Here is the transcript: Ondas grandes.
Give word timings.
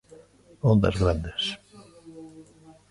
Ondas 0.71 0.95
grandes. 1.03 1.43